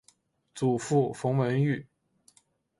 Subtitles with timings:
[0.55, 1.85] 祖父冯文玉。